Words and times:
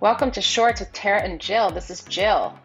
Welcome 0.00 0.30
to 0.32 0.40
Shorts 0.40 0.80
with 0.80 0.92
Tara 0.92 1.22
and 1.22 1.40
Jill. 1.40 1.70
This 1.70 1.90
is 1.90 2.02
Jill. 2.04 2.58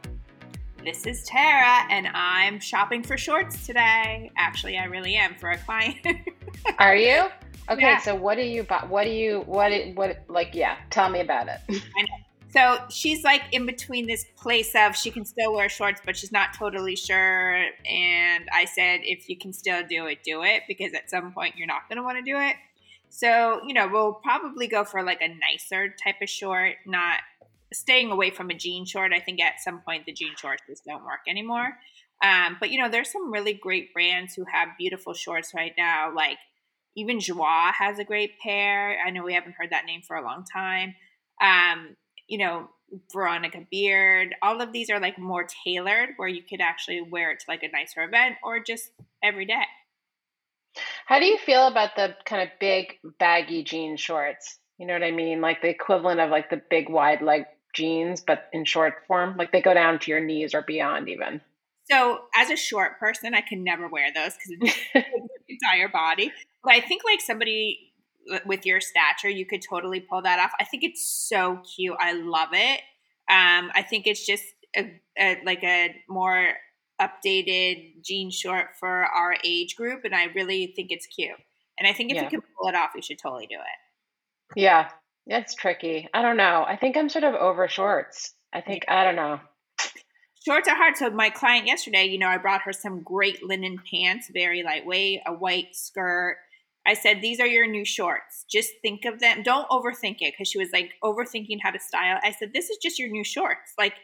This 0.84 1.05
is 1.05 1.24
Tara, 1.28 1.86
and 1.89 2.08
I'm 2.14 2.59
shopping 2.59 3.04
for 3.04 3.18
shorts 3.18 3.66
today. 3.66 4.32
Actually, 4.38 4.77
I 4.77 4.86
really 4.86 5.16
am 5.16 5.36
for 5.36 5.50
a 5.50 5.58
client. 5.58 5.98
Are 6.80 6.95
you? 6.95 7.26
Okay, 7.70 7.82
Yeah. 7.82 7.98
so 8.00 8.16
what 8.16 8.36
do 8.36 8.44
you 8.44 8.63
buy? 8.63 8.86
What 8.88 9.04
do 9.05 9.09
you 9.09 9.41
what 9.48 9.71
it- 9.71 9.95
what 9.95 10.23
like 10.30 10.54
yeah, 10.54 10.77
tell 10.91 11.09
me 11.09 11.20
about 11.21 11.48
it. 11.50 11.82
so 12.54 12.77
she's 12.90 13.23
like 13.23 13.41
in 13.52 13.66
between 13.66 14.05
this 14.05 14.26
place 14.38 14.73
of 14.76 14.95
she 14.95 15.09
can 15.09 15.26
still 15.26 15.54
wear 15.54 15.67
shorts, 15.67 15.99
but 16.05 16.16
she's 16.16 16.31
not 16.31 16.54
totally 16.54 16.95
sure. 16.95 17.55
And 17.90 18.48
I 18.54 18.66
said, 18.66 18.99
if 19.04 19.27
you 19.27 19.38
can 19.38 19.52
still 19.52 19.81
do 19.88 20.05
it, 20.05 20.20
do 20.23 20.44
it, 20.44 20.62
because 20.67 20.94
at 20.94 21.09
some 21.09 21.31
point 21.34 21.55
you're 21.58 21.67
not 21.67 21.90
going 21.90 21.98
to 21.98 22.04
want 22.04 22.17
to 22.17 22.23
do 22.23 22.38
it. 22.40 22.55
So, 23.16 23.62
you 23.66 23.74
know, 23.74 23.88
we'll 23.88 24.16
probably 24.16 24.68
go 24.68 24.84
for 24.84 25.02
like 25.02 25.22
a 25.22 25.30
nicer 25.30 25.88
type 26.04 26.16
of 26.22 26.28
short, 26.30 26.76
not 26.86 27.20
staying 27.72 28.12
away 28.12 28.30
from 28.30 28.50
a 28.50 28.54
jean 28.54 28.86
short. 28.86 29.14
I 29.14 29.22
think 29.22 29.41
at 29.41 29.62
some 29.64 29.80
point 29.88 30.05
the 30.05 30.12
jean 30.12 30.36
shorts 30.36 30.64
just 30.68 30.84
don't 30.84 31.05
work 31.05 31.22
anymore. 31.26 31.78
Um, 32.22 32.58
but, 32.60 32.72
you 32.72 32.78
know, 32.78 32.90
there's 32.90 33.10
some 33.10 33.32
really 33.32 33.54
great 33.54 33.94
brands 33.94 34.36
who 34.36 34.44
have 34.52 34.68
beautiful 34.78 35.14
shorts 35.14 35.54
right 35.55 35.72
now. 35.78 36.14
Like 36.14 36.40
even 36.98 37.22
Joie 37.22 37.72
has 37.80 38.00
a 38.00 38.04
great 38.04 38.38
pair. 38.44 39.00
I 39.00 39.12
know 39.12 39.24
we 39.24 39.34
haven't 39.34 39.55
heard 39.58 39.70
that 39.70 39.86
name 39.86 40.02
for 40.05 40.18
a 40.18 40.22
long 40.22 40.44
time. 40.44 40.96
Um, 41.41 41.96
you 42.27 42.38
know, 42.38 42.68
Veronica 43.13 43.62
Beard. 43.72 44.36
All 44.41 44.60
of 44.60 44.74
these 44.74 44.90
are 44.90 45.00
like 45.00 45.18
more 45.18 45.48
tailored 45.63 46.10
where 46.18 46.27
you 46.27 46.44
could 46.44 46.60
actually 46.60 47.00
wear 47.00 47.32
it 47.32 47.40
to 47.40 47.46
like 47.48 47.63
a 47.63 47.72
nicer 47.72 48.04
event 48.04 48.36
or 48.44 48.60
just 48.60 48.91
every 49.24 49.46
day. 49.46 49.63
How 51.05 51.20
do 51.20 51.26
you 51.26 51.37
feel 51.37 51.68
about 51.68 51.95
the 51.95 52.15
kind 52.26 52.41
of 52.41 52.49
big 52.59 52.99
baggy 53.20 53.63
jean 53.63 53.98
shorts? 53.98 54.59
You 54.77 54.87
know 54.87 54.93
what 54.93 55.04
I 55.04 55.12
mean? 55.12 55.41
Like 55.41 55.62
the 55.62 55.70
equivalent 55.70 56.20
of 56.20 56.29
like 56.29 56.49
the 56.49 56.62
big 56.70 56.90
wide 56.90 57.21
leg 57.21 57.45
jeans, 57.73 58.21
but 58.21 58.49
in 58.54 58.65
short 58.65 59.04
form. 59.07 59.35
Like 59.37 59.51
they 59.51 59.62
go 59.62 59.73
down 59.73 59.99
to 59.99 60.12
your 60.12 60.20
knees 60.20 60.54
or 60.54 60.62
beyond 60.62 61.09
even. 61.09 61.41
So, 61.90 62.21
as 62.35 62.49
a 62.49 62.55
short 62.55 62.99
person, 62.99 63.35
I 63.35 63.41
can 63.41 63.63
never 63.63 63.87
wear 63.87 64.12
those 64.13 64.34
because 64.34 64.57
it's 64.59 64.78
the 64.94 65.03
entire 65.47 65.88
body. 65.88 66.31
But 66.63 66.73
I 66.73 66.81
think 66.81 67.03
like 67.06 67.22
somebody 67.22 67.94
with 68.45 68.66
your 68.66 68.81
stature, 68.81 69.29
you 69.29 69.45
could 69.45 69.62
totally 69.62 70.00
pull 70.00 70.23
that 70.23 70.39
off. 70.39 70.51
I 70.59 70.63
think 70.63 70.84
it's 70.84 71.07
so 71.07 71.62
cute. 71.75 71.95
I 72.00 72.13
love 72.13 72.50
it. 72.53 72.79
Um, 73.29 73.72
I 73.75 73.85
think 73.88 74.07
it's 74.07 74.25
just 74.25 74.44
a, 74.75 75.00
a, 75.17 75.41
like 75.45 75.63
a 75.63 75.95
more 76.09 76.53
updated 77.01 78.03
jean 78.03 78.31
short 78.31 78.75
for 78.79 78.88
our 79.06 79.35
age 79.44 79.75
group, 79.75 80.06
and 80.06 80.16
I 80.16 80.25
really 80.35 80.74
think 80.75 80.91
it's 80.91 81.07
cute. 81.07 81.38
And 81.78 81.88
I 81.88 81.94
think 81.94 82.12
if 82.12 82.16
Yeah. 82.16 82.24
you 82.24 82.29
can 82.29 82.41
pull 82.41 82.69
it 82.69 82.75
off, 82.75 82.91
you 82.96 83.01
should 83.01 83.19
totally 83.19 83.47
do 83.47 83.56
it. 83.56 84.59
Yeah, 84.59 84.90
it's 85.25 85.56
tricky. 85.56 86.07
I 86.13 86.22
don't 86.22 86.38
know. 86.38 86.63
I 86.68 86.78
think 86.78 86.96
I'm 86.96 87.09
sort 87.09 87.23
of 87.23 87.34
over 87.35 87.68
shorts. 87.68 88.34
I 88.53 88.62
think 88.62 88.85
I 88.88 89.03
don't 89.03 89.16
know. 89.16 89.41
Shorts 90.46 90.68
are 90.68 90.75
hard. 90.75 90.96
So 90.96 91.09
my 91.09 91.31
client 91.31 91.66
yesterday, 91.66 92.06
you 92.06 92.19
know, 92.19 92.28
I 92.28 92.38
brought 92.38 92.62
her 92.62 92.72
some 92.72 93.01
great 93.01 93.44
linen 93.44 93.79
pants, 93.91 94.29
very 94.31 94.62
lightweight, 94.62 95.22
a 95.25 95.34
white 95.34 95.75
skirt. 95.75 96.38
I 96.85 96.94
said, 96.94 97.19
these 97.19 97.40
are 97.40 97.47
your 97.47 97.66
new 97.66 97.84
shorts. 97.84 98.46
Just 98.47 98.73
think 98.84 99.06
of 99.06 99.19
them. 99.19 99.41
Don't 99.41 99.68
overthink 99.69 100.18
it 100.22 100.34
because 100.34 100.47
she 100.47 100.59
was 100.59 100.69
like 100.72 100.91
overthinking 101.03 101.57
how 101.63 101.72
to 101.72 101.79
style. 101.79 102.19
I 102.23 102.31
said, 102.31 102.53
this 102.53 102.69
is 102.69 102.78
just 102.78 103.00
your 103.00 103.09
new 103.09 103.23
shorts. 103.23 103.73
Like 103.75 103.96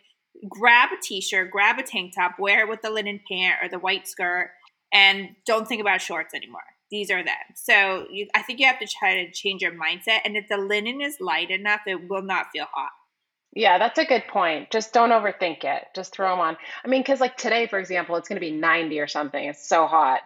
grab 0.50 0.90
a 0.92 1.02
t-shirt, 1.02 1.52
grab 1.52 1.78
a 1.80 1.84
tank 1.84 2.14
top, 2.16 2.40
wear 2.40 2.62
it 2.62 2.70
with 2.70 2.82
the 2.82 2.90
linen 2.90 3.20
pant 3.30 3.56
or 3.62 3.70
the 3.70 3.80
white 3.80 4.08
skirt, 4.08 4.52
and 4.94 5.30
don't 5.46 5.68
think 5.68 5.82
about 5.82 6.02
shorts 6.02 6.34
anymore. 6.34 6.62
These 6.90 7.10
are 7.10 7.24
them. 7.24 7.36
So 7.56 8.08
you, 8.12 8.28
I 8.36 8.42
think 8.42 8.60
you 8.60 8.68
have 8.68 8.80
to 8.80 8.88
try 8.88 9.24
to 9.24 9.32
change 9.32 9.62
your 9.62 9.72
mindset. 9.72 10.20
And 10.26 10.36
if 10.36 10.50
the 10.50 10.58
linen 10.58 11.02
is 11.02 11.18
light 11.22 11.50
enough, 11.50 11.82
it 11.88 12.10
will 12.10 12.22
not 12.22 12.48
feel 12.52 12.66
hot. 12.72 12.92
Yeah, 13.54 13.78
that's 13.78 14.00
a 14.00 14.06
good 14.06 14.26
point. 14.28 14.72
Just 14.72 14.94
don't 14.94 15.10
overthink 15.10 15.64
it. 15.64 15.88
Just 15.96 16.14
throw 16.14 16.32
them 16.32 16.40
on. 16.40 16.58
I 16.84 16.88
mean, 16.88 17.02
because 17.02 17.20
like 17.20 17.38
today, 17.38 17.68
for 17.68 17.80
example, 17.80 18.16
it's 18.16 18.28
going 18.28 18.40
to 18.40 18.46
be 18.46 18.52
90 18.52 19.00
or 19.00 19.08
something. 19.08 19.44
It's 19.44 19.68
so 19.68 19.88
hot. 19.88 20.22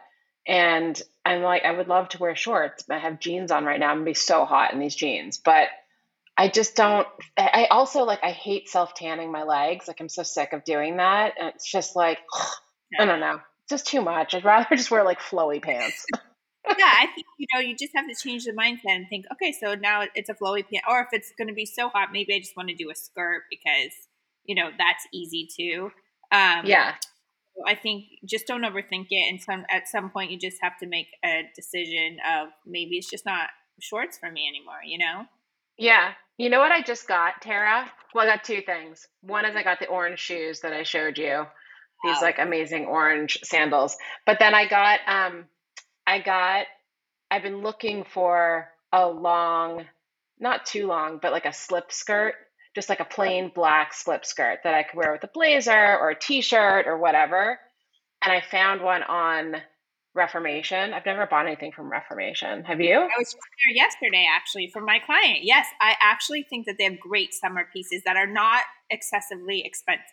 And 0.47 0.99
I'm 1.23 1.41
like, 1.41 1.65
I 1.65 1.71
would 1.71 1.87
love 1.87 2.09
to 2.09 2.19
wear 2.19 2.35
shorts, 2.35 2.83
but 2.87 2.95
I 2.95 2.99
have 2.99 3.19
jeans 3.19 3.51
on 3.51 3.65
right 3.65 3.79
now. 3.79 3.89
I'm 3.89 3.97
going 3.97 4.05
to 4.05 4.09
be 4.11 4.15
so 4.15 4.45
hot 4.45 4.73
in 4.73 4.79
these 4.79 4.95
jeans. 4.95 5.39
But 5.39 5.69
I 6.37 6.49
just 6.49 6.75
don't. 6.75 7.07
I 7.37 7.67
also 7.71 8.03
like, 8.03 8.19
I 8.23 8.31
hate 8.31 8.67
self 8.67 8.93
tanning 8.93 9.31
my 9.31 9.43
legs. 9.43 9.87
Like, 9.87 10.01
I'm 10.01 10.09
so 10.09 10.23
sick 10.23 10.51
of 10.53 10.65
doing 10.65 10.97
that. 10.97 11.33
And 11.39 11.49
it's 11.49 11.69
just 11.69 11.95
like, 11.95 12.19
I 12.99 13.05
don't 13.05 13.19
know. 13.19 13.39
Just 13.69 13.87
too 13.87 14.01
much. 14.01 14.35
I'd 14.35 14.45
rather 14.45 14.67
just 14.75 14.91
wear 14.91 15.03
like 15.03 15.19
flowy 15.19 15.61
pants. 15.61 16.05
yeah, 16.77 16.93
I 16.97 17.07
think 17.13 17.25
you 17.37 17.47
know 17.53 17.59
you 17.59 17.75
just 17.75 17.93
have 17.95 18.07
to 18.07 18.15
change 18.15 18.45
the 18.45 18.51
mindset 18.51 18.95
and 18.95 19.07
think, 19.09 19.25
okay, 19.31 19.53
so 19.53 19.75
now 19.75 20.03
it's 20.13 20.29
a 20.29 20.33
flowy 20.33 20.63
pant, 20.63 20.83
or 20.89 21.01
if 21.01 21.07
it's 21.13 21.31
going 21.37 21.47
to 21.47 21.53
be 21.53 21.65
so 21.65 21.89
hot, 21.89 22.09
maybe 22.11 22.35
I 22.35 22.39
just 22.39 22.57
want 22.57 22.69
to 22.69 22.75
do 22.75 22.89
a 22.89 22.95
skirt 22.95 23.43
because 23.49 23.93
you 24.43 24.55
know 24.55 24.69
that's 24.77 25.07
easy 25.13 25.47
too. 25.55 25.91
Um, 26.31 26.65
yeah. 26.65 26.95
I 27.65 27.73
think 27.73 28.05
just 28.25 28.47
don't 28.47 28.63
overthink 28.63 29.07
it, 29.09 29.29
and 29.29 29.41
some 29.41 29.65
at 29.69 29.87
some 29.87 30.09
point 30.09 30.31
you 30.31 30.37
just 30.37 30.57
have 30.61 30.77
to 30.79 30.87
make 30.87 31.07
a 31.23 31.43
decision 31.55 32.17
of 32.29 32.49
maybe 32.65 32.97
it's 32.97 33.09
just 33.09 33.25
not 33.25 33.49
shorts 33.79 34.17
for 34.17 34.29
me 34.29 34.47
anymore. 34.47 34.79
You 34.85 34.97
know? 34.97 35.25
Yeah. 35.77 36.13
You 36.37 36.49
know 36.49 36.59
what 36.59 36.71
I 36.71 36.81
just 36.81 37.07
got, 37.07 37.41
Tara? 37.41 37.89
Well, 38.13 38.25
I 38.25 38.29
got 38.35 38.43
two 38.43 38.61
things. 38.61 39.07
One 39.21 39.45
is 39.45 39.55
I 39.55 39.63
got 39.63 39.79
the 39.79 39.87
orange 39.87 40.19
shoes 40.19 40.61
that 40.61 40.73
I 40.73 40.83
showed 40.83 41.17
you. 41.17 41.45
These 42.03 42.21
like 42.21 42.39
amazing 42.39 42.85
orange 42.85 43.39
sandals. 43.43 43.97
But 44.25 44.39
then 44.39 44.53
I 44.53 44.67
got 44.67 44.99
um 45.07 45.45
I 46.05 46.19
got 46.19 46.65
I've 47.31 47.43
been 47.43 47.61
looking 47.61 48.03
for 48.03 48.69
a 48.91 49.07
long, 49.07 49.85
not 50.39 50.65
too 50.65 50.87
long, 50.87 51.19
but 51.21 51.31
like 51.31 51.45
a 51.45 51.53
slip 51.53 51.91
skirt, 51.91 52.35
just 52.75 52.89
like 52.89 52.99
a 52.99 53.05
plain 53.05 53.51
black 53.53 53.93
slip 53.93 54.25
skirt 54.25 54.59
that 54.63 54.73
I 54.73 54.83
could 54.83 54.97
wear 54.97 55.11
with 55.13 55.23
a 55.23 55.31
blazer 55.33 55.97
or 55.97 56.11
a 56.11 56.19
t-shirt 56.19 56.85
or 56.87 56.97
whatever. 56.97 57.59
And 58.23 58.31
I 58.31 58.41
found 58.41 58.81
one 58.81 59.03
on 59.03 59.55
Reformation. 60.15 60.93
I've 60.93 61.05
never 61.05 61.25
bought 61.25 61.45
anything 61.45 61.73
from 61.73 61.91
Reformation. 61.91 62.63
Have 62.63 62.79
you? 62.79 62.95
I 62.95 63.09
was 63.19 63.33
there 63.33 63.75
yesterday 63.75 64.25
actually 64.33 64.69
for 64.71 64.81
my 64.81 64.99
client. 65.05 65.39
Yes, 65.43 65.67
I 65.81 65.95
actually 66.01 66.43
think 66.49 66.65
that 66.65 66.77
they 66.77 66.85
have 66.85 66.99
great 66.99 67.33
summer 67.33 67.67
pieces 67.71 68.01
that 68.05 68.15
are 68.15 68.25
not 68.27 68.63
excessively 68.89 69.63
expensive. 69.65 70.05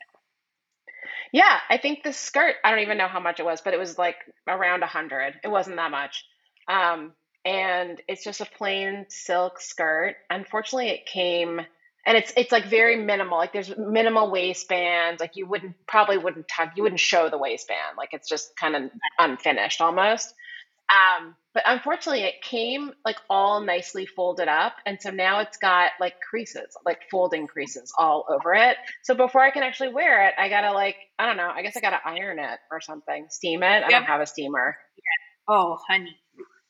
Yeah, 1.33 1.59
I 1.71 1.79
think 1.79 2.03
the 2.03 2.13
skirt, 2.13 2.57
I 2.65 2.71
don't 2.71 2.81
even 2.81 2.99
know 2.99 3.09
how 3.09 3.21
much 3.21 3.41
it 3.41 3.45
was, 3.45 3.61
but 3.63 3.73
it 3.73 3.79
was 3.79 3.97
like 3.97 4.17
around 4.47 4.83
a 4.83 4.87
hundred. 4.87 5.35
It 5.43 5.49
wasn't 5.49 5.77
that 5.77 5.91
much. 5.91 6.27
Um, 6.69 7.13
and 7.45 8.01
it's 8.09 8.25
just 8.25 8.41
a 8.41 8.47
plain 8.47 9.07
silk 9.09 9.61
skirt. 9.61 10.17
Unfortunately, 10.31 10.89
it 10.89 11.07
came 11.07 11.61
and 12.07 12.17
it's 12.17 12.33
it's 12.37 12.53
like 12.53 12.67
very 12.67 12.97
minimal. 12.97 13.39
Like 13.39 13.53
there's 13.53 13.73
minimal 13.77 14.31
waistband. 14.31 15.21
Like 15.21 15.37
you 15.37 15.47
wouldn't 15.47 15.75
probably 15.87 16.19
wouldn't 16.19 16.49
tuck, 16.49 16.73
you 16.77 16.83
wouldn't 16.83 17.01
show 17.01 17.29
the 17.31 17.39
waistband. 17.39 17.97
Like 17.97 18.11
it's 18.13 18.29
just 18.29 18.57
kind 18.57 18.75
of 18.77 18.91
unfinished 19.19 19.81
almost. 19.81 20.35
Um, 20.91 21.35
but 21.55 21.63
unfortunately, 21.67 22.25
it 22.25 22.43
came 22.43 22.93
like 23.05 23.17
all 23.31 23.61
nicely 23.61 24.05
folded 24.05 24.49
up, 24.49 24.75
and 24.85 25.01
so 25.01 25.11
now 25.11 25.41
it's 25.41 25.57
got 25.57 25.93
like 26.01 26.15
creases, 26.29 26.77
like 26.85 27.01
folding 27.11 27.47
creases 27.47 27.93
all 27.99 28.27
over 28.29 28.53
it. 28.55 28.77
So 29.03 29.15
before 29.15 29.43
I 29.43 29.51
can 29.51 29.63
actually 29.63 29.93
wear 29.93 30.27
it, 30.27 30.35
I 30.39 30.49
gotta 30.49 30.73
like 30.73 30.97
I 31.19 31.27
don't 31.27 31.37
know. 31.37 31.51
I 31.55 31.63
guess 31.63 31.77
I 31.77 31.81
gotta 31.81 32.01
iron 32.05 32.39
it 32.39 32.59
or 32.71 32.81
something, 32.81 33.27
steam 33.31 33.63
it. 33.63 33.67
I 33.67 33.81
Yep. 33.81 33.91
don't 33.91 34.05
have 34.05 34.21
a 34.21 34.27
steamer. 34.27 34.77
Oh, 35.49 35.79
honey, 35.89 36.17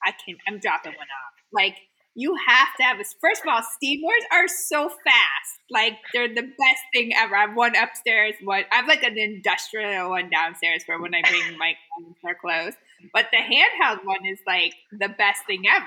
I 0.04 0.12
can. 0.12 0.36
I'm 0.46 0.58
dropping 0.58 0.92
one 0.92 1.00
off. 1.06 1.34
Like 1.52 1.76
you 2.14 2.36
have 2.46 2.68
to 2.76 2.82
have 2.82 2.98
this. 2.98 3.14
First 3.20 3.42
of 3.42 3.48
all, 3.48 3.62
steamers 3.62 4.24
are 4.32 4.48
so 4.48 4.88
fast. 4.88 5.58
Like 5.70 5.94
they're 6.12 6.28
the 6.28 6.42
best 6.42 6.82
thing 6.94 7.12
ever. 7.16 7.34
I 7.34 7.42
have 7.46 7.56
one 7.56 7.74
upstairs. 7.76 8.34
One. 8.42 8.64
I 8.70 8.76
have 8.76 8.88
like 8.88 9.02
an 9.02 9.16
industrial 9.18 10.10
one 10.10 10.28
downstairs 10.30 10.84
for 10.84 11.00
when 11.00 11.14
I 11.14 11.22
bring 11.22 11.58
my 12.22 12.34
clothes. 12.40 12.74
But 13.12 13.26
the 13.32 13.38
handheld 13.38 14.04
one 14.04 14.24
is 14.26 14.38
like 14.46 14.74
the 14.92 15.08
best 15.08 15.46
thing 15.46 15.64
ever. 15.74 15.86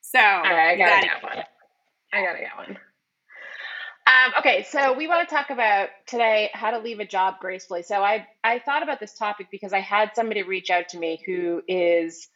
So 0.00 0.18
right, 0.18 0.70
I 0.72 0.76
gotta 0.76 0.90
gotta- 0.90 1.06
get 1.06 1.22
one. 1.22 1.44
I 2.12 2.22
gotta 2.24 2.38
get 2.38 2.56
one. 2.56 2.78
Um, 4.06 4.32
okay, 4.38 4.62
so 4.62 4.94
we 4.94 5.06
want 5.06 5.28
to 5.28 5.34
talk 5.34 5.50
about 5.50 5.90
today 6.06 6.48
how 6.54 6.70
to 6.70 6.78
leave 6.78 6.98
a 6.98 7.04
job 7.04 7.34
gracefully. 7.40 7.82
So 7.82 8.02
I 8.02 8.26
I 8.42 8.58
thought 8.58 8.82
about 8.82 9.00
this 9.00 9.12
topic 9.12 9.48
because 9.50 9.74
I 9.74 9.80
had 9.80 10.12
somebody 10.14 10.42
reach 10.42 10.70
out 10.70 10.88
to 10.90 10.98
me 10.98 11.22
who 11.26 11.60
is 11.68 12.26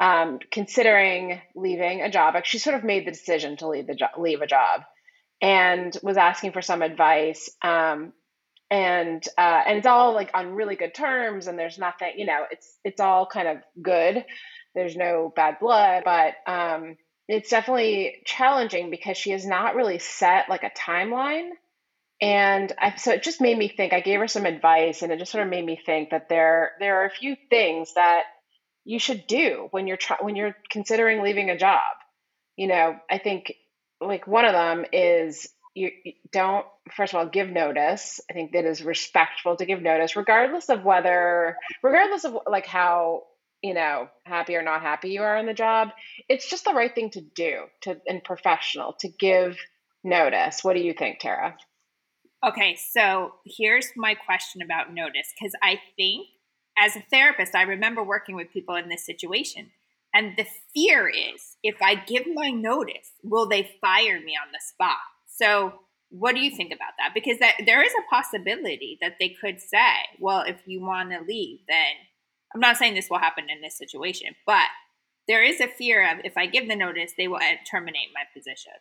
um, 0.00 0.38
considering 0.50 1.40
leaving 1.54 2.02
a 2.02 2.10
job. 2.10 2.34
She 2.44 2.58
sort 2.58 2.76
of 2.76 2.84
made 2.84 3.06
the 3.06 3.12
decision 3.12 3.56
to 3.58 3.68
leave 3.68 3.86
the 3.86 3.94
job, 3.94 4.10
leave 4.18 4.40
a 4.40 4.46
job, 4.46 4.82
and 5.40 5.96
was 6.02 6.16
asking 6.16 6.52
for 6.52 6.62
some 6.62 6.82
advice. 6.82 7.50
Um, 7.62 8.12
and 8.70 9.22
uh, 9.36 9.62
and 9.66 9.78
it's 9.78 9.86
all 9.86 10.14
like 10.14 10.30
on 10.32 10.54
really 10.54 10.76
good 10.76 10.94
terms, 10.94 11.46
and 11.46 11.58
there's 11.58 11.78
nothing, 11.78 12.12
you 12.16 12.24
know, 12.24 12.44
it's 12.50 12.78
it's 12.84 13.00
all 13.00 13.26
kind 13.26 13.48
of 13.48 13.58
good. 13.82 14.24
There's 14.74 14.96
no 14.96 15.30
bad 15.36 15.58
blood, 15.60 16.04
but 16.04 16.34
um, 16.46 16.96
it's 17.28 17.50
definitely 17.50 18.22
challenging 18.24 18.90
because 18.90 19.18
she 19.18 19.30
has 19.32 19.44
not 19.44 19.74
really 19.74 19.98
set 19.98 20.48
like 20.48 20.64
a 20.64 20.70
timeline. 20.70 21.50
And 22.22 22.72
I, 22.78 22.96
so 22.96 23.10
it 23.12 23.22
just 23.22 23.40
made 23.40 23.58
me 23.58 23.68
think. 23.68 23.92
I 23.92 24.00
gave 24.00 24.20
her 24.20 24.28
some 24.28 24.46
advice, 24.46 25.02
and 25.02 25.12
it 25.12 25.18
just 25.18 25.32
sort 25.32 25.44
of 25.44 25.50
made 25.50 25.66
me 25.66 25.78
think 25.84 26.10
that 26.10 26.30
there 26.30 26.72
there 26.80 27.02
are 27.02 27.06
a 27.06 27.10
few 27.10 27.36
things 27.50 27.92
that 27.94 28.22
you 28.84 28.98
should 28.98 29.26
do 29.26 29.68
when 29.70 29.86
you're 29.86 29.96
try, 29.96 30.16
when 30.20 30.36
you're 30.36 30.56
considering 30.70 31.22
leaving 31.22 31.50
a 31.50 31.58
job. 31.58 31.80
You 32.56 32.68
know, 32.68 32.96
I 33.10 33.18
think 33.18 33.54
like 34.00 34.26
one 34.26 34.44
of 34.44 34.52
them 34.52 34.84
is 34.92 35.48
you, 35.74 35.90
you 36.04 36.12
don't 36.32 36.66
first 36.94 37.14
of 37.14 37.18
all 37.18 37.26
give 37.26 37.48
notice. 37.48 38.20
I 38.30 38.34
think 38.34 38.52
that 38.52 38.64
is 38.64 38.82
respectful 38.82 39.56
to 39.56 39.66
give 39.66 39.82
notice, 39.82 40.16
regardless 40.16 40.68
of 40.68 40.84
whether, 40.84 41.56
regardless 41.82 42.24
of 42.24 42.36
like 42.46 42.66
how 42.66 43.24
you 43.62 43.74
know 43.74 44.08
happy 44.24 44.56
or 44.56 44.62
not 44.62 44.82
happy 44.82 45.10
you 45.10 45.22
are 45.22 45.36
in 45.36 45.46
the 45.46 45.54
job. 45.54 45.90
It's 46.28 46.48
just 46.48 46.64
the 46.64 46.74
right 46.74 46.94
thing 46.94 47.10
to 47.10 47.20
do 47.20 47.64
to 47.82 48.00
and 48.06 48.22
professional 48.22 48.94
to 49.00 49.08
give 49.08 49.56
notice. 50.04 50.62
What 50.62 50.74
do 50.74 50.82
you 50.82 50.92
think, 50.92 51.20
Tara? 51.20 51.56
Okay, 52.44 52.76
so 52.76 53.34
here's 53.46 53.90
my 53.96 54.14
question 54.14 54.62
about 54.62 54.92
notice 54.92 55.32
because 55.38 55.54
I 55.62 55.78
think 55.96 56.26
as 56.78 56.96
a 56.96 57.04
therapist, 57.10 57.54
I 57.54 57.62
remember 57.62 58.02
working 58.02 58.34
with 58.34 58.52
people 58.52 58.74
in 58.76 58.88
this 58.88 59.04
situation. 59.04 59.70
And 60.14 60.36
the 60.36 60.46
fear 60.74 61.08
is 61.08 61.56
if 61.62 61.76
I 61.80 61.94
give 61.94 62.24
my 62.34 62.50
notice, 62.50 63.12
will 63.22 63.48
they 63.48 63.76
fire 63.80 64.20
me 64.20 64.36
on 64.36 64.52
the 64.52 64.60
spot? 64.60 64.98
So, 65.26 65.74
what 66.10 66.34
do 66.34 66.42
you 66.42 66.54
think 66.54 66.72
about 66.74 66.92
that? 66.98 67.12
Because 67.14 67.38
that, 67.38 67.54
there 67.64 67.82
is 67.82 67.92
a 67.94 68.14
possibility 68.14 68.98
that 69.00 69.14
they 69.18 69.30
could 69.30 69.62
say, 69.62 69.94
well, 70.20 70.42
if 70.46 70.60
you 70.66 70.82
want 70.82 71.10
to 71.10 71.20
leave, 71.26 71.60
then 71.66 71.94
I'm 72.54 72.60
not 72.60 72.76
saying 72.76 72.94
this 72.94 73.08
will 73.08 73.18
happen 73.18 73.44
in 73.48 73.62
this 73.62 73.78
situation, 73.78 74.34
but 74.46 74.66
there 75.26 75.42
is 75.42 75.60
a 75.60 75.68
fear 75.68 76.10
of 76.10 76.18
if 76.22 76.36
I 76.36 76.46
give 76.46 76.68
the 76.68 76.76
notice, 76.76 77.12
they 77.16 77.28
will 77.28 77.36
uh, 77.36 77.56
terminate 77.70 78.10
my 78.14 78.24
position. 78.34 78.72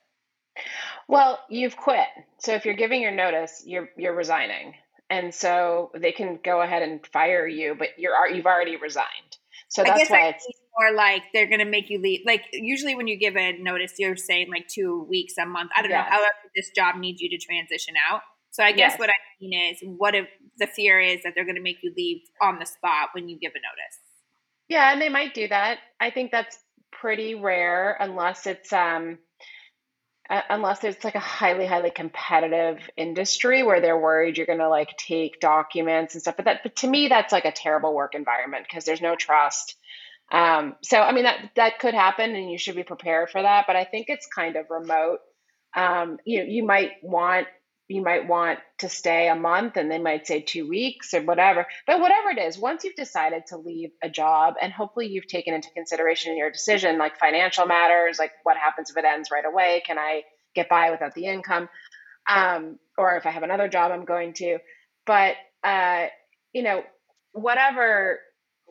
Well, 1.07 1.39
you've 1.49 1.77
quit. 1.77 2.07
So 2.39 2.53
if 2.53 2.65
you're 2.65 2.73
giving 2.73 3.01
your 3.01 3.11
notice, 3.11 3.63
you're 3.65 3.89
you're 3.95 4.15
resigning. 4.15 4.73
And 5.11 5.35
so 5.35 5.91
they 5.93 6.13
can 6.13 6.39
go 6.41 6.61
ahead 6.61 6.81
and 6.81 7.05
fire 7.05 7.45
you, 7.45 7.75
but 7.77 7.89
you're 7.97 8.15
you've 8.29 8.45
already 8.45 8.77
resigned. 8.77 9.37
So 9.67 9.83
that's 9.83 10.09
why 10.09 10.29
it's 10.29 10.47
more 10.79 10.95
like 10.95 11.23
they're 11.33 11.47
going 11.47 11.59
to 11.59 11.65
make 11.65 11.89
you 11.89 12.01
leave. 12.01 12.21
Like 12.25 12.45
usually 12.53 12.95
when 12.95 13.07
you 13.07 13.17
give 13.17 13.35
a 13.35 13.57
notice, 13.59 13.93
you're 13.99 14.15
saying 14.15 14.49
like 14.49 14.69
two 14.69 15.05
weeks, 15.09 15.33
a 15.37 15.45
month. 15.45 15.71
I 15.75 15.81
don't 15.81 15.91
yes. 15.91 16.05
know. 16.05 16.17
However, 16.17 16.33
this 16.55 16.71
job 16.73 16.95
needs 16.95 17.21
you 17.21 17.29
to 17.29 17.37
transition 17.37 17.95
out. 18.09 18.21
So 18.51 18.63
I 18.63 18.71
guess 18.71 18.93
yes. 18.93 18.99
what 18.99 19.09
I 19.09 19.13
mean 19.41 19.71
is, 19.71 19.77
what 19.97 20.15
if 20.15 20.27
the 20.57 20.67
fear 20.67 20.99
is 20.99 21.23
that 21.23 21.33
they're 21.35 21.45
going 21.45 21.55
to 21.55 21.61
make 21.61 21.77
you 21.83 21.93
leave 21.95 22.21
on 22.41 22.59
the 22.59 22.65
spot 22.65 23.09
when 23.13 23.29
you 23.29 23.37
give 23.39 23.51
a 23.51 23.59
notice? 23.59 23.99
Yeah, 24.67 24.91
and 24.91 25.01
they 25.01 25.09
might 25.09 25.33
do 25.33 25.47
that. 25.49 25.79
I 25.99 26.09
think 26.09 26.31
that's 26.31 26.57
pretty 26.91 27.35
rare, 27.35 27.97
unless 27.99 28.47
it's 28.47 28.71
um, 28.73 29.19
unless 30.49 30.83
it's 30.83 31.03
like 31.03 31.15
a 31.15 31.19
highly 31.19 31.65
highly 31.65 31.91
competitive 31.91 32.79
industry 32.95 33.63
where 33.63 33.81
they're 33.81 33.99
worried 33.99 34.37
you're 34.37 34.45
going 34.45 34.59
to 34.59 34.69
like 34.69 34.95
take 34.97 35.39
documents 35.39 36.13
and 36.15 36.21
stuff. 36.21 36.35
But 36.37 36.45
that, 36.45 36.63
but 36.63 36.75
to 36.77 36.87
me, 36.87 37.09
that's 37.09 37.33
like 37.33 37.45
a 37.45 37.51
terrible 37.51 37.93
work 37.93 38.15
environment 38.15 38.65
because 38.67 38.85
there's 38.85 39.01
no 39.01 39.15
trust. 39.15 39.75
Um, 40.31 40.75
so 40.81 40.99
I 41.01 41.11
mean 41.11 41.25
that 41.25 41.51
that 41.55 41.79
could 41.79 41.93
happen, 41.93 42.33
and 42.35 42.49
you 42.49 42.57
should 42.57 42.75
be 42.75 42.83
prepared 42.83 43.29
for 43.29 43.41
that. 43.41 43.65
But 43.67 43.75
I 43.75 43.83
think 43.83 44.05
it's 44.07 44.27
kind 44.27 44.55
of 44.55 44.67
remote. 44.69 45.19
Um, 45.75 46.17
you 46.25 46.43
you 46.43 46.65
might 46.65 46.91
want 47.03 47.47
you 47.91 48.01
might 48.01 48.27
want 48.27 48.59
to 48.79 48.89
stay 48.89 49.27
a 49.27 49.35
month 49.35 49.77
and 49.77 49.91
they 49.91 49.99
might 49.99 50.25
say 50.25 50.41
two 50.41 50.67
weeks 50.67 51.13
or 51.13 51.21
whatever. 51.21 51.65
But 51.85 51.99
whatever 51.99 52.29
it 52.29 52.39
is, 52.39 52.57
once 52.57 52.83
you've 52.83 52.95
decided 52.95 53.43
to 53.47 53.57
leave 53.57 53.91
a 54.01 54.09
job 54.09 54.55
and 54.61 54.71
hopefully 54.71 55.07
you've 55.07 55.27
taken 55.27 55.53
into 55.53 55.69
consideration 55.71 56.31
in 56.31 56.37
your 56.37 56.51
decision, 56.51 56.97
like 56.97 57.19
financial 57.19 57.65
matters, 57.65 58.17
like 58.17 58.31
what 58.43 58.57
happens 58.57 58.89
if 58.89 58.97
it 58.97 59.05
ends 59.05 59.29
right 59.31 59.45
away? 59.45 59.83
Can 59.85 59.99
I 59.99 60.23
get 60.55 60.69
by 60.69 60.91
without 60.91 61.13
the 61.13 61.25
income? 61.25 61.69
Um, 62.27 62.79
or 62.97 63.17
if 63.17 63.25
I 63.25 63.31
have 63.31 63.43
another 63.43 63.67
job, 63.67 63.91
I'm 63.91 64.05
going 64.05 64.33
to. 64.35 64.59
But, 65.05 65.35
uh, 65.63 66.07
you 66.53 66.63
know, 66.63 66.83
whatever 67.33 68.19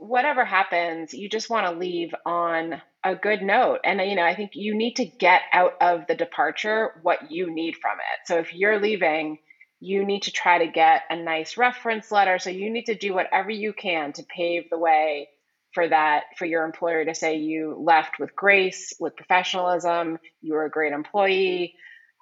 whatever 0.00 0.46
happens, 0.46 1.12
you 1.12 1.28
just 1.28 1.50
want 1.50 1.66
to 1.66 1.78
leave 1.78 2.14
on 2.24 2.80
a 3.04 3.14
good 3.14 3.42
note. 3.42 3.80
And, 3.84 4.00
you 4.00 4.14
know, 4.14 4.24
I 4.24 4.34
think 4.34 4.52
you 4.54 4.74
need 4.74 4.96
to 4.96 5.06
get 5.06 5.42
out 5.52 5.72
of 5.80 6.06
the 6.06 6.14
departure 6.14 6.92
what 7.02 7.30
you 7.30 7.52
need 7.52 7.76
from 7.76 7.98
it. 7.98 8.26
So 8.26 8.38
if 8.38 8.54
you're 8.54 8.80
leaving, 8.80 9.38
you 9.80 10.04
need 10.04 10.24
to 10.24 10.32
try 10.32 10.58
to 10.58 10.70
get 10.70 11.02
a 11.08 11.16
nice 11.16 11.56
reference 11.56 12.12
letter. 12.12 12.38
So 12.38 12.50
you 12.50 12.70
need 12.70 12.86
to 12.86 12.94
do 12.94 13.14
whatever 13.14 13.50
you 13.50 13.72
can 13.72 14.12
to 14.14 14.22
pave 14.24 14.68
the 14.70 14.78
way 14.78 15.28
for 15.72 15.88
that, 15.88 16.24
for 16.36 16.44
your 16.44 16.64
employer 16.64 17.04
to 17.04 17.14
say 17.14 17.36
you 17.36 17.76
left 17.80 18.18
with 18.18 18.34
grace, 18.34 18.92
with 18.98 19.16
professionalism, 19.16 20.18
you 20.42 20.54
were 20.54 20.64
a 20.64 20.70
great 20.70 20.92
employee. 20.92 21.74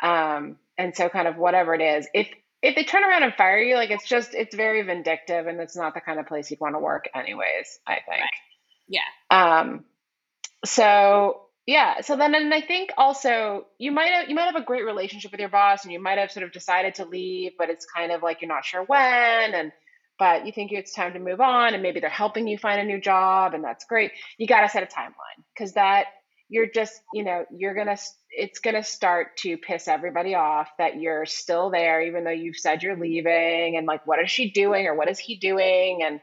Um, 0.03 0.59
and 0.77 0.95
so, 0.95 1.09
kind 1.09 1.27
of 1.27 1.37
whatever 1.37 1.75
it 1.75 1.81
is, 1.81 2.07
if 2.15 2.29
if 2.63 2.75
they 2.75 2.85
turn 2.85 3.05
around 3.05 3.23
and 3.23 3.35
fire 3.35 3.59
you, 3.59 3.75
like 3.75 3.91
it's 3.91 4.07
just 4.07 4.35
it's 4.35 4.55
very 4.55 4.83
vindictive, 4.83 5.47
and 5.47 5.61
it's 5.61 5.77
not 5.77 5.95
the 5.95 6.01
kind 6.01 6.21
of 6.21 6.27
place 6.27 6.51
you'd 6.51 6.61
want 6.61 6.75
to 6.75 6.79
work, 6.79 7.09
anyways. 7.15 7.81
I 7.87 7.95
think. 7.95 8.21
Right. 8.21 8.31
Yeah. 8.89 9.61
Um. 9.61 9.85
So 10.65 11.43
yeah. 11.67 12.01
So 12.01 12.17
then, 12.17 12.35
and 12.35 12.53
I 12.55 12.63
think 12.63 12.91
also 12.97 13.67
you 13.79 13.93
might 13.93 14.13
have 14.13 14.29
you 14.29 14.35
might 14.35 14.47
have 14.47 14.57
a 14.57 14.65
great 14.65 14.85
relationship 14.85 15.31
with 15.33 15.41
your 15.41 15.51
boss, 15.51 15.85
and 15.85 15.93
you 15.93 16.01
might 16.01 16.19
have 16.19 16.33
sort 16.33 16.45
of 16.45 16.53
decided 16.53 16.95
to 16.97 17.05
leave, 17.05 17.53
but 17.59 17.71
it's 17.71 17.87
kind 17.95 18.13
of 18.13 18.23
like 18.23 18.41
you're 18.41 18.49
not 18.49 18.65
sure 18.65 18.85
when, 18.85 19.55
and 19.55 19.73
but 20.19 20.47
you 20.47 20.53
think 20.53 20.73
it's 20.73 20.95
time 20.95 21.13
to 21.13 21.19
move 21.21 21.41
on, 21.41 21.75
and 21.75 21.83
maybe 21.83 22.01
they're 22.01 22.11
helping 22.11 22.49
you 22.49 22.59
find 22.59 22.81
a 22.81 22.85
new 22.85 23.01
job, 23.01 23.55
and 23.55 23.63
that's 23.63 23.85
great. 23.85 24.13
You 24.39 24.47
got 24.47 24.63
to 24.63 24.69
set 24.69 24.83
a 24.83 24.87
timeline 24.87 25.45
because 25.55 25.75
that 25.75 26.07
you're 26.49 26.67
just 26.67 27.01
you 27.13 27.25
know 27.25 27.45
you're 27.51 27.75
gonna 27.75 27.97
it's 28.31 28.59
gonna 28.59 28.83
start 28.83 29.37
to 29.37 29.57
piss 29.59 29.87
everybody 29.87 30.35
off 30.35 30.69
that 30.79 30.99
you're 30.99 31.27
still 31.27 31.71
there 31.71 32.01
even 32.03 32.25
though 32.25 32.31
you've 32.31 32.57
said 32.57 32.83
you're 32.83 32.99
leaving 32.99 33.77
and 33.77 33.87
like 33.87 34.07
what 34.07 34.19
is 34.19 34.31
she 34.31 34.51
doing 34.51 34.87
or 34.87 34.95
what 34.95 35.11
is 35.11 35.19
he 35.19 35.37
doing 35.37 36.01
and 36.03 36.21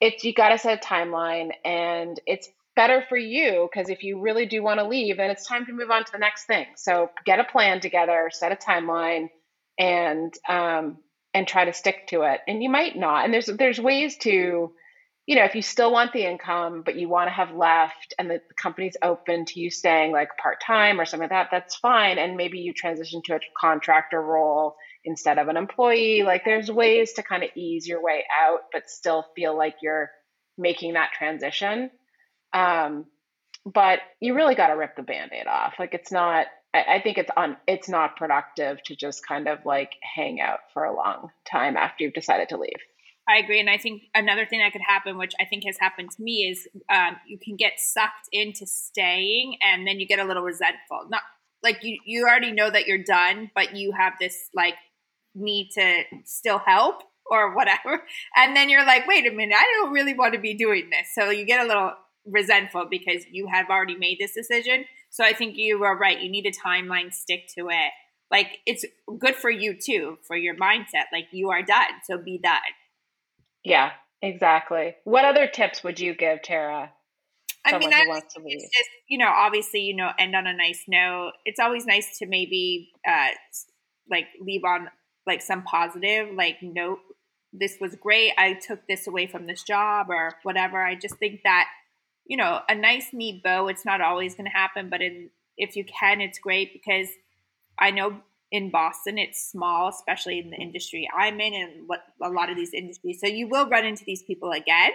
it's 0.00 0.24
you 0.24 0.32
gotta 0.32 0.56
set 0.58 0.82
a 0.82 0.86
timeline 0.86 1.50
and 1.64 2.18
it's 2.26 2.48
better 2.76 3.04
for 3.08 3.16
you 3.16 3.68
because 3.70 3.90
if 3.90 4.02
you 4.02 4.20
really 4.20 4.46
do 4.46 4.62
want 4.62 4.78
to 4.80 4.86
leave 4.86 5.16
then 5.16 5.30
it's 5.30 5.46
time 5.46 5.66
to 5.66 5.72
move 5.72 5.90
on 5.90 6.04
to 6.04 6.12
the 6.12 6.18
next 6.18 6.44
thing 6.44 6.66
so 6.76 7.10
get 7.24 7.40
a 7.40 7.44
plan 7.44 7.80
together 7.80 8.30
set 8.32 8.52
a 8.52 8.56
timeline 8.56 9.28
and 9.78 10.34
um 10.48 10.98
and 11.34 11.46
try 11.46 11.64
to 11.64 11.72
stick 11.72 12.06
to 12.08 12.22
it 12.22 12.40
and 12.46 12.62
you 12.62 12.70
might 12.70 12.96
not 12.96 13.24
and 13.24 13.34
there's 13.34 13.46
there's 13.46 13.80
ways 13.80 14.16
to 14.18 14.72
you 15.30 15.36
know, 15.36 15.44
if 15.44 15.54
you 15.54 15.62
still 15.62 15.92
want 15.92 16.12
the 16.12 16.26
income, 16.26 16.82
but 16.84 16.96
you 16.96 17.08
want 17.08 17.28
to 17.28 17.32
have 17.32 17.54
left 17.54 18.14
and 18.18 18.28
the, 18.28 18.40
company's 18.60 18.96
open 19.00 19.44
to 19.44 19.60
you 19.60 19.70
staying 19.70 20.10
like 20.10 20.28
part 20.42 20.58
time 20.60 21.00
or 21.00 21.04
something 21.04 21.28
that, 21.28 21.50
that's 21.52 21.76
fine. 21.76 22.18
And 22.18 22.36
maybe 22.36 22.58
you 22.58 22.72
transition 22.72 23.22
to 23.26 23.36
a 23.36 23.40
contractor 23.56 24.20
role 24.20 24.74
instead 25.04 25.38
of 25.38 25.46
an 25.46 25.56
employee. 25.56 26.24
Like 26.24 26.44
there's 26.44 26.68
ways 26.68 27.12
to 27.12 27.22
kind 27.22 27.44
of 27.44 27.50
ease 27.54 27.86
your 27.86 28.02
way 28.02 28.24
out, 28.44 28.62
but 28.72 28.90
still 28.90 29.24
feel 29.36 29.56
like 29.56 29.76
you're 29.82 30.10
making 30.58 30.94
that 30.94 31.10
transition. 31.16 31.92
Um, 32.52 33.06
but 33.64 34.00
you 34.20 34.34
really 34.34 34.54
got 34.54 34.68
to 34.68 34.74
rip 34.74 34.96
the 34.96 35.02
band-aid 35.02 35.46
off. 35.46 35.74
Like 35.78 35.94
it's 35.94 36.10
not, 36.10 36.46
I, 36.74 36.96
I 36.96 37.00
think 37.02 37.18
it's 37.18 37.30
on, 37.36 37.56
it's 37.66 37.88
not 37.88 38.16
productive 38.16 38.82
to 38.84 38.96
just 38.96 39.26
kind 39.26 39.48
of 39.48 39.58
like 39.64 39.92
hang 40.14 40.40
out 40.40 40.60
for 40.72 40.84
a 40.84 40.94
long 40.94 41.30
time 41.50 41.76
after 41.76 42.04
you've 42.04 42.14
decided 42.14 42.48
to 42.50 42.56
leave. 42.56 42.80
I 43.28 43.36
agree, 43.36 43.60
and 43.60 43.70
I 43.70 43.78
think 43.78 44.02
another 44.12 44.44
thing 44.44 44.58
that 44.58 44.72
could 44.72 44.82
happen, 44.84 45.16
which 45.16 45.34
I 45.40 45.44
think 45.44 45.64
has 45.64 45.76
happened 45.78 46.10
to 46.10 46.22
me, 46.22 46.48
is 46.50 46.66
um, 46.88 47.16
you 47.28 47.38
can 47.38 47.54
get 47.54 47.74
sucked 47.76 48.28
into 48.32 48.66
staying, 48.66 49.56
and 49.62 49.86
then 49.86 50.00
you 50.00 50.06
get 50.06 50.18
a 50.18 50.24
little 50.24 50.42
resentful. 50.42 51.06
Not 51.08 51.20
like 51.62 51.84
you 51.84 51.98
you 52.04 52.24
already 52.24 52.50
know 52.50 52.68
that 52.68 52.88
you're 52.88 53.04
done, 53.04 53.50
but 53.54 53.76
you 53.76 53.92
have 53.92 54.14
this 54.18 54.48
like 54.52 54.74
need 55.36 55.68
to 55.74 56.02
still 56.24 56.58
help 56.58 57.02
or 57.30 57.54
whatever, 57.54 58.02
and 58.34 58.56
then 58.56 58.68
you're 58.68 58.86
like, 58.86 59.06
wait 59.06 59.28
a 59.28 59.30
minute, 59.30 59.56
I 59.56 59.78
don't 59.78 59.92
really 59.92 60.14
want 60.14 60.34
to 60.34 60.40
be 60.40 60.54
doing 60.54 60.90
this. 60.90 61.14
So 61.14 61.30
you 61.30 61.44
get 61.44 61.64
a 61.64 61.68
little 61.68 61.92
resentful 62.26 62.86
because 62.90 63.24
you 63.30 63.48
have 63.52 63.68
already 63.70 63.96
made 63.96 64.18
this 64.18 64.34
decision. 64.34 64.84
So 65.10 65.24
I 65.24 65.32
think 65.32 65.56
you 65.56 65.82
are 65.84 65.96
right. 65.96 66.20
You 66.20 66.30
need 66.30 66.46
a 66.46 66.52
timeline, 66.52 67.12
stick 67.12 67.48
to 67.58 67.68
it. 67.68 67.92
Like 68.30 68.58
it's 68.64 68.84
good 69.18 69.34
for 69.34 69.50
you 69.50 69.74
too, 69.74 70.18
for 70.26 70.36
your 70.36 70.56
mindset. 70.56 71.06
Like 71.12 71.26
you 71.32 71.50
are 71.50 71.62
done, 71.62 71.90
so 72.04 72.18
be 72.18 72.38
done. 72.38 72.60
Yeah, 73.64 73.90
exactly. 74.22 74.94
What 75.04 75.24
other 75.24 75.48
tips 75.48 75.82
would 75.82 75.98
you 75.98 76.14
give, 76.14 76.42
Tara? 76.42 76.92
I 77.64 77.76
mean, 77.78 77.92
I 77.92 78.06
wants 78.06 78.34
to 78.34 78.40
leave? 78.40 78.56
it's 78.58 78.64
just 78.64 78.88
you 79.08 79.18
know, 79.18 79.28
obviously, 79.28 79.80
you 79.80 79.94
know, 79.96 80.10
end 80.18 80.34
on 80.34 80.46
a 80.46 80.54
nice 80.54 80.84
note. 80.88 81.32
It's 81.44 81.60
always 81.60 81.86
nice 81.86 82.18
to 82.18 82.26
maybe 82.26 82.90
uh 83.06 83.28
like 84.10 84.26
leave 84.40 84.64
on 84.64 84.88
like 85.26 85.42
some 85.42 85.62
positive, 85.62 86.28
like 86.34 86.56
note. 86.62 87.00
This 87.52 87.78
was 87.80 87.96
great. 87.96 88.32
I 88.38 88.54
took 88.54 88.86
this 88.86 89.08
away 89.08 89.26
from 89.26 89.46
this 89.48 89.64
job 89.64 90.06
or 90.08 90.34
whatever. 90.44 90.80
I 90.80 90.94
just 90.94 91.16
think 91.16 91.40
that 91.42 91.66
you 92.26 92.36
know, 92.36 92.60
a 92.68 92.74
nice 92.74 93.08
neat 93.12 93.42
bow. 93.42 93.68
It's 93.68 93.84
not 93.84 94.00
always 94.00 94.34
going 94.34 94.46
to 94.46 94.56
happen, 94.56 94.88
but 94.88 95.02
in 95.02 95.30
if 95.56 95.76
you 95.76 95.84
can, 95.84 96.20
it's 96.20 96.38
great 96.38 96.72
because 96.72 97.08
I 97.78 97.90
know 97.90 98.20
in 98.50 98.70
Boston, 98.70 99.18
it's 99.18 99.50
small, 99.50 99.88
especially 99.88 100.40
in 100.40 100.50
the 100.50 100.56
industry 100.56 101.08
I'm 101.16 101.40
in 101.40 101.54
and 101.54 101.88
what 101.88 102.02
a 102.20 102.28
lot 102.28 102.50
of 102.50 102.56
these 102.56 102.74
industries. 102.74 103.20
So 103.20 103.26
you 103.26 103.48
will 103.48 103.68
run 103.68 103.84
into 103.84 104.04
these 104.04 104.22
people 104.22 104.50
again. 104.50 104.90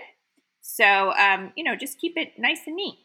So, 0.61 1.13
um, 1.13 1.53
you 1.55 1.63
know, 1.63 1.75
just 1.75 1.99
keep 1.99 2.17
it 2.17 2.33
nice 2.37 2.61
and 2.67 2.75
neat. 2.75 2.97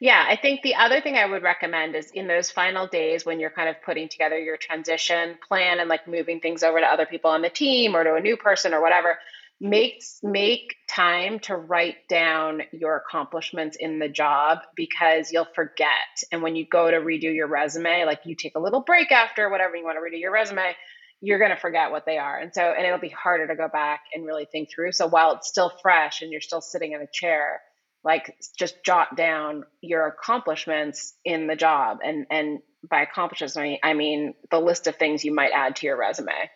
Yeah, 0.00 0.24
I 0.28 0.36
think 0.36 0.62
the 0.62 0.76
other 0.76 1.00
thing 1.00 1.16
I 1.16 1.26
would 1.26 1.42
recommend 1.42 1.96
is 1.96 2.12
in 2.12 2.28
those 2.28 2.50
final 2.50 2.86
days 2.86 3.26
when 3.26 3.40
you're 3.40 3.50
kind 3.50 3.68
of 3.68 3.82
putting 3.82 4.08
together 4.08 4.38
your 4.38 4.56
transition 4.56 5.36
plan 5.46 5.80
and 5.80 5.88
like 5.88 6.06
moving 6.06 6.38
things 6.38 6.62
over 6.62 6.78
to 6.78 6.86
other 6.86 7.06
people 7.06 7.30
on 7.30 7.42
the 7.42 7.50
team 7.50 7.96
or 7.96 8.04
to 8.04 8.14
a 8.14 8.20
new 8.20 8.36
person 8.36 8.72
or 8.72 8.80
whatever, 8.80 9.18
make 9.60 10.02
make 10.22 10.76
time 10.88 11.40
to 11.40 11.56
write 11.56 12.08
down 12.08 12.62
your 12.72 12.96
accomplishments 12.96 13.76
in 13.78 13.98
the 13.98 14.08
job 14.08 14.58
because 14.76 15.32
you'll 15.32 15.48
forget. 15.54 15.88
And 16.30 16.42
when 16.42 16.54
you 16.54 16.64
go 16.64 16.90
to 16.90 16.98
redo 16.98 17.34
your 17.34 17.48
resume 17.48 18.04
like 18.04 18.20
you 18.24 18.36
take 18.36 18.54
a 18.54 18.60
little 18.60 18.82
break 18.82 19.10
after 19.10 19.50
whatever 19.50 19.74
you 19.74 19.84
want 19.84 19.96
to 19.96 20.00
redo 20.00 20.20
your 20.20 20.32
resume 20.32 20.74
you're 21.20 21.40
going 21.40 21.50
to 21.50 21.56
forget 21.56 21.90
what 21.90 22.06
they 22.06 22.16
are. 22.16 22.38
And 22.38 22.54
so 22.54 22.62
and 22.62 22.86
it'll 22.86 23.00
be 23.00 23.08
harder 23.08 23.48
to 23.48 23.56
go 23.56 23.68
back 23.68 24.02
and 24.14 24.24
really 24.24 24.46
think 24.50 24.68
through. 24.72 24.92
So 24.92 25.08
while 25.08 25.34
it's 25.34 25.48
still 25.48 25.72
fresh 25.82 26.22
and 26.22 26.30
you're 26.30 26.40
still 26.40 26.60
sitting 26.60 26.92
in 26.92 27.02
a 27.02 27.08
chair 27.12 27.60
like 28.04 28.36
just 28.56 28.84
jot 28.84 29.16
down 29.16 29.64
your 29.80 30.06
accomplishments 30.06 31.14
in 31.24 31.48
the 31.48 31.56
job. 31.56 31.98
And 32.04 32.26
and 32.30 32.60
by 32.88 33.02
accomplishments 33.02 33.56
I 33.56 33.62
mean, 33.62 33.78
I 33.82 33.94
mean 33.94 34.34
the 34.50 34.60
list 34.60 34.86
of 34.86 34.96
things 34.96 35.24
you 35.24 35.34
might 35.34 35.50
add 35.52 35.76
to 35.76 35.86
your 35.86 35.98
resume 35.98 36.48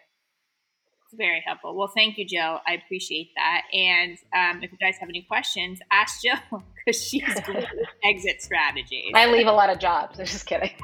very 1.12 1.42
helpful. 1.46 1.76
Well, 1.76 1.88
thank 1.88 2.18
you, 2.18 2.26
Jill. 2.26 2.60
I 2.66 2.74
appreciate 2.84 3.30
that. 3.36 3.62
And 3.72 4.18
um, 4.34 4.62
if 4.62 4.72
you 4.72 4.78
guys 4.78 4.96
have 5.00 5.08
any 5.08 5.22
questions, 5.22 5.80
ask 5.90 6.22
Jill 6.22 6.34
because 6.84 7.02
she's 7.02 7.40
great 7.40 7.66
exit 8.04 8.42
strategies. 8.42 9.12
I 9.14 9.30
leave 9.30 9.46
a 9.46 9.52
lot 9.52 9.70
of 9.70 9.78
jobs. 9.78 10.18
I'm 10.18 10.26
just 10.26 10.46
kidding. 10.46 10.70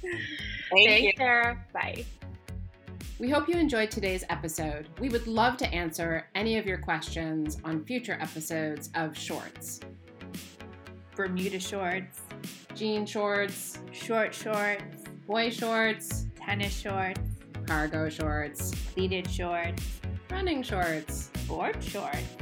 Thank 0.00 0.88
Thanks, 0.88 1.02
you. 1.02 1.12
Sarah. 1.16 1.64
Bye. 1.72 2.04
We 3.18 3.30
hope 3.30 3.48
you 3.48 3.56
enjoyed 3.56 3.90
today's 3.90 4.24
episode. 4.30 4.88
We 4.98 5.08
would 5.08 5.26
love 5.26 5.56
to 5.58 5.72
answer 5.72 6.28
any 6.34 6.58
of 6.58 6.66
your 6.66 6.78
questions 6.78 7.58
on 7.64 7.84
future 7.84 8.18
episodes 8.20 8.90
of 8.94 9.16
Shorts. 9.16 9.80
Bermuda 11.14 11.60
shorts, 11.60 12.22
Jean 12.74 13.04
shorts, 13.04 13.78
short 13.92 14.34
shorts, 14.34 15.04
boy 15.26 15.50
shorts, 15.50 16.26
tennis 16.36 16.76
shorts, 16.76 17.20
cargo 17.72 18.10
shorts, 18.10 18.74
pleated 18.92 19.26
shorts, 19.30 19.82
running 20.30 20.62
shorts. 20.62 21.30
board 21.48 21.82
shorts. 21.82 22.41